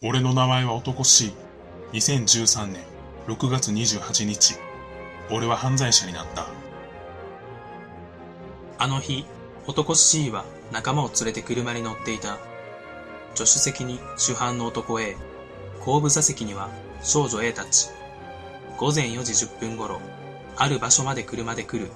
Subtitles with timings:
[0.00, 1.32] 俺の名前は男 C。
[1.92, 2.82] 2013年
[3.26, 4.54] 6月28日。
[5.28, 6.46] 俺は犯罪者になった。
[8.78, 9.24] あの日、
[9.66, 12.38] 男 C は仲間を連れて車に乗っていた。
[13.34, 15.16] 助手席に主犯の男 A、
[15.80, 16.68] 後部座席には
[17.02, 17.88] 少女 A たち。
[18.76, 20.00] 午前4時10分頃、
[20.56, 21.90] ある場所まで車で来る。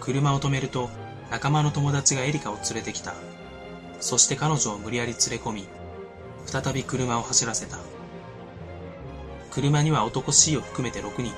[0.00, 0.88] 車を止めると、
[1.30, 3.12] 仲間の友達がエリカを連れてきた。
[4.00, 5.68] そして彼女を無理やり連れ込み、
[6.50, 7.78] 再び車を走らせた。
[9.52, 11.32] 車には男 C を含めて6人。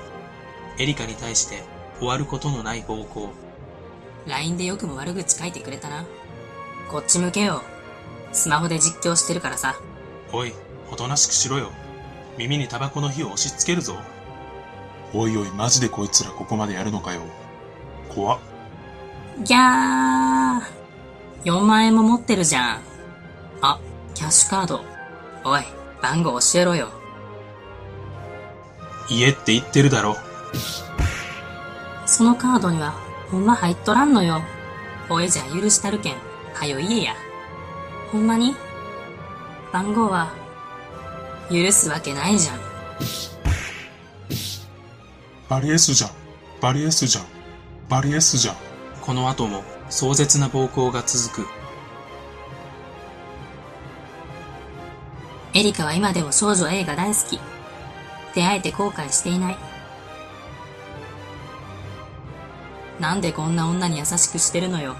[0.79, 1.63] エリカに対して
[1.99, 3.29] 終わることのない暴行。
[4.25, 6.05] LINE でよくも悪口書いてくれたな。
[6.89, 7.61] こっち向けよ。
[8.31, 9.75] スマホで実況してるからさ。
[10.31, 10.53] おい、
[10.91, 11.71] おとなしくしろよ。
[12.37, 13.97] 耳にタバコの火を押し付けるぞ。
[15.13, 17.21] おいおい、マジでこいつらここまでやるのかよ。
[18.09, 18.39] 怖っ。
[19.43, 20.61] ギャー
[21.43, 22.81] !4 万円も持ってるじゃん。
[23.61, 23.79] あ、
[24.15, 24.92] キャッシュカード。
[25.45, 25.63] おい、
[26.01, 26.89] 番号教えろよ。
[29.09, 30.15] 家って言ってるだろ。
[32.05, 32.93] そのカードには、
[33.29, 34.41] ほんま入っとらんのよ。
[35.09, 36.15] おいじゃ許したるけん。
[36.53, 37.15] はよ言えや。
[38.11, 38.55] ほんまに？
[39.73, 40.31] 番号は、
[41.51, 42.59] 許すわけないじゃん。
[45.49, 46.11] バリエスじゃん。
[46.61, 47.25] バリエスじゃん。
[47.89, 48.55] バリエスじゃん。
[49.01, 51.62] この後も壮絶な暴行が続く。
[55.55, 57.39] エリカは今でも少女 A が大好き。
[58.33, 59.57] 出会えて後悔していない。
[62.99, 64.95] なんでこんな女に優しくしてるのよ。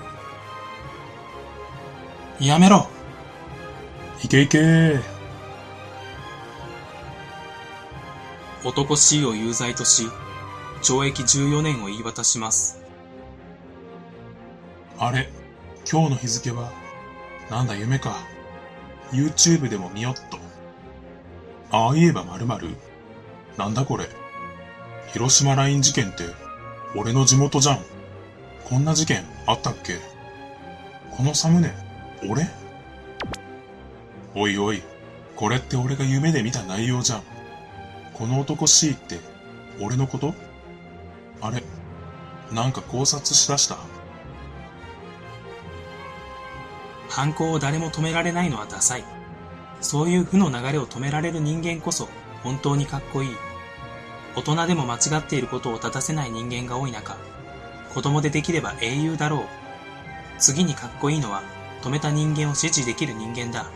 [2.39, 2.87] やめろ
[4.23, 5.01] いけいけー。
[8.63, 10.07] 男 C を有罪とし、
[10.83, 12.79] 懲役14年を言い渡します。
[14.99, 15.29] あれ、
[15.91, 16.71] 今日の日付は、
[17.49, 18.17] なんだ夢か。
[19.11, 20.42] YouTube でも見よっと。
[21.75, 22.67] ああ言えば〇〇
[23.57, 24.07] なんだこれ。
[25.11, 26.23] 広島ライン事件って、
[26.95, 27.79] 俺の地元じゃん。
[28.63, 29.97] こんな事件あったっけ
[31.17, 31.73] このサムネ、
[32.29, 32.47] 俺？
[34.35, 34.83] おいおい、
[35.35, 37.23] これって俺が夢で見た内容じゃん。
[38.13, 39.19] この男 C って、
[39.81, 40.35] 俺のこと？
[41.41, 41.63] あれ、
[42.51, 43.77] なんか考察しだした？
[47.09, 49.03] 犯行を誰も止められないのはダサい。
[49.83, 52.07] そういう負の流れを止められる人間こそ
[52.41, 53.29] 本当にかっこいい。
[54.35, 57.17] 大人でも間違っていることを正せない人間が多い中、
[57.93, 59.45] 子供でできれば英雄だろう。
[60.39, 61.43] 次にかっこいいのは
[61.83, 63.67] 止めた人間を支持できる人間だ。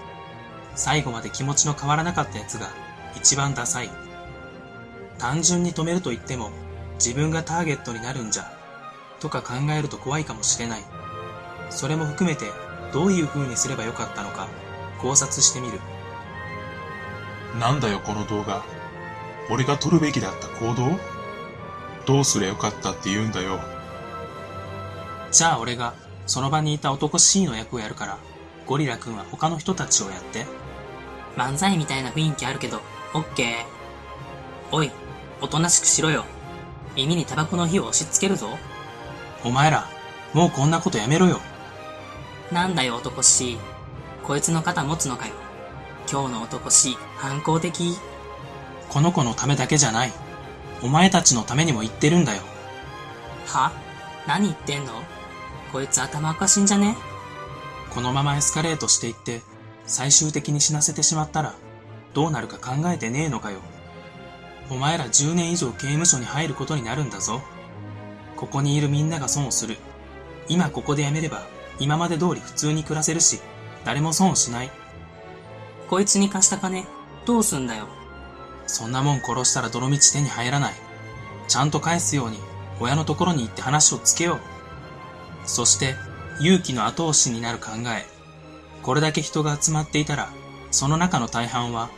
[0.76, 2.68] 最後まで気持ちの変わらなかった奴が
[3.16, 3.90] 一番ダサい。
[5.20, 6.52] 単純に止めると言っても
[6.96, 8.52] 自分がターゲットになるんじゃ、
[9.20, 10.80] とか考えると怖いかもしれない。
[11.70, 12.46] それも含めて
[12.94, 14.48] どういう風にすればよかったのか
[15.02, 15.80] 考察してみる。
[17.60, 18.64] なんだよこの動画。
[19.50, 20.98] 俺が撮るべきだった行動？
[22.06, 23.60] どうすりゃよかったって言うんだよ。
[25.32, 25.94] じゃあ俺が
[26.26, 28.18] その場にいた男 C の役をやるから、
[28.66, 30.46] ゴリラくんは他の人たちをやって。
[31.36, 32.82] 漫才みたいな雰囲気あるけど、
[33.14, 33.48] オッケー。
[34.72, 34.92] おい、
[35.42, 36.26] おとなしくしろよ。
[36.96, 38.50] 耳にタバコの火を押し付けるぞ。
[39.46, 39.88] お前ら、
[40.34, 41.40] もうこんなことやめろよ。
[42.52, 43.58] なんだよ男 C。
[44.28, 45.34] こいつの肩持つのかよ。
[46.12, 47.96] 今日の男 C、反抗的
[48.90, 50.12] この子のためだけじゃない。
[50.84, 52.42] お前たちのためにも言ってるんだよ。
[53.46, 53.72] は？
[54.28, 54.92] 何言ってんの？
[55.72, 56.98] こいつ頭おかしいんじゃね？
[57.90, 59.44] このままエスカレートしていって、
[59.86, 61.56] 最終的に死なせてしまったら、
[62.14, 63.60] どうなるか考えてねえのかよ。
[64.70, 67.42] お前ら10年以上刑務所に入ることになるんだぞ。
[68.36, 69.78] ここにいるみんなが損をする。
[70.50, 71.44] 今ここでやめれば、
[71.80, 73.40] 今まで通り普通に暮らせるし、
[73.86, 74.72] 誰も損をしない。
[75.90, 76.86] こいつに貸した金、
[77.26, 77.88] どうすんだよ。
[78.68, 80.74] そんなもん殺したら泥道手に入らない。
[81.48, 82.40] ちゃんと返すように、
[82.80, 84.40] 親のところに行って話をつけよう。
[85.46, 85.96] そして、
[86.40, 88.06] 勇気の後押しになる考え。
[88.84, 90.30] これだけ人が集まっていたら、
[90.72, 91.90] その中の大半は、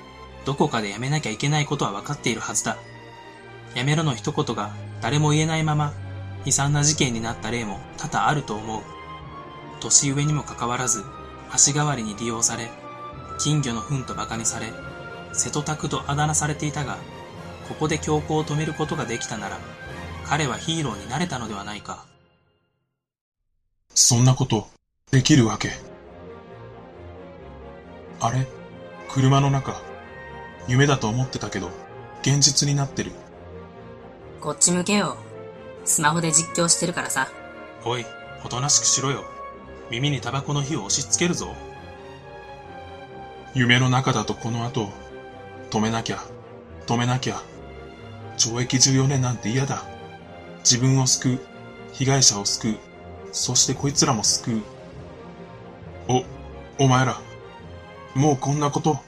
[0.45, 2.77] どこかでやめなきゃいけないことは分かっているはずだ。
[3.75, 5.93] やめろの一言が誰も言えないまま、
[6.45, 8.81] 悲惨な事件になった例も多々あると思う。
[9.81, 11.03] 年上にもかかわらず、
[11.51, 12.69] 足代わりに利用され、
[13.39, 14.71] 金魚の糞と馬鹿にされ、
[15.33, 16.97] 瀬戸拓とあだ名されていたが、
[17.67, 19.57] ここで強行を止めることができたなら、
[20.25, 22.05] 彼はヒーローになれたのではないか。
[23.93, 24.67] そんなこと、
[25.11, 25.71] できるわけ？
[28.19, 28.47] あれ？
[29.09, 29.81] 車の中、
[30.67, 31.71] 夢だと思ってたけど、
[32.21, 33.11] 現実になってる。
[34.39, 35.17] こっち向けよ。
[35.85, 37.27] スマホで実況してるからさ。
[37.85, 38.05] おい、
[38.45, 39.23] おとなしくしろよ。
[39.89, 41.56] 耳にタバコの火を押し付けるぞ。
[43.56, 44.89] 夢の中だとこの後、
[45.71, 46.19] 止めなきゃ、
[46.86, 47.41] 止めなきゃ。
[48.38, 49.83] 懲役14年なんて嫌だ。
[50.59, 51.39] 自分を救う、
[51.94, 52.77] 被害者を救う、
[53.31, 54.62] そしてこいつらも救う。
[56.07, 56.24] お、
[56.83, 57.19] お前ら、
[58.15, 59.00] もうこんなこと。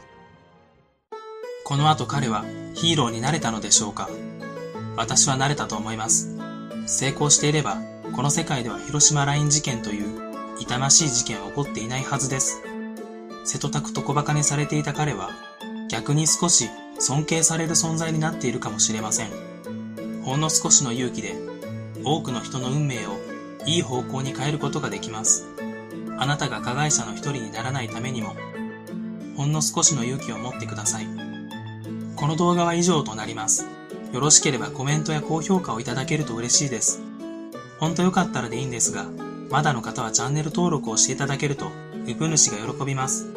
[1.64, 2.44] この後彼は
[2.74, 4.10] ヒーローになれたのでしょうか
[4.98, 6.36] 私はなれたと思います。
[6.88, 7.78] 成功していれば、
[8.14, 10.31] この世界では広島ライン事件という
[10.62, 12.62] 痛ましい事件は起こっていないはずです。
[13.46, 15.32] 瀬戸拓と小馬鹿にされていた彼は、
[15.90, 16.70] 逆に少し
[17.00, 19.32] 尊敬される存在になっているかもしれません。
[20.24, 21.36] ほんの少しの勇気で、
[22.04, 23.18] 多くの人の運命を
[23.66, 25.48] いい方向に変えることができます。
[26.20, 28.36] あなたが加害者の一人にならないためにも、
[29.36, 31.08] ほんの少しの勇気を持ってください。
[32.16, 33.66] この動画は以上となります。
[34.14, 37.02] よろしければコメントや高評価をいただけると嬉しいです。
[37.80, 39.08] ほんとよかったらでいいんですが、
[39.52, 41.72] まだの方はチャンネル登録をしていただけると、
[42.08, 43.28] ウプ主が喜びます。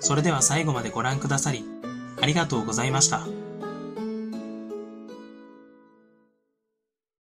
[0.00, 1.64] それでは最後までご覧くださり、
[2.20, 3.26] ありがとうございました。